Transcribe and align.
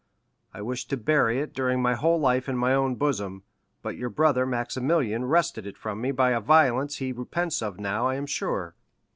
I 0.51 0.63
wished 0.63 0.89
to 0.89 0.97
bury 0.97 1.39
it 1.41 1.53
during 1.53 1.79
my 1.79 1.93
whole 1.93 2.19
life 2.19 2.49
in 2.49 2.57
my 2.57 2.73
own 2.73 2.95
bosom, 2.95 3.43
but 3.83 3.97
your 3.97 4.09
brother 4.09 4.47
Maximilian 4.47 5.25
wrested 5.25 5.67
it 5.67 5.77
from 5.77 6.01
me 6.01 6.11
by 6.11 6.31
a 6.31 6.39
violence 6.41 6.95
he 6.97 7.11
repents 7.11 7.61
of 7.61 7.79
now, 7.79 8.07
I 8.07 8.15
am 8.15 8.25
sure." 8.25 8.73